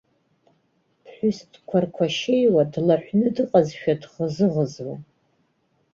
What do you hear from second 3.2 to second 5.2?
дыҟазшәа дӷызы-ӷызуан.